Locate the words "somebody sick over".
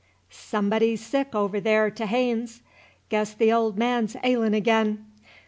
0.31-1.59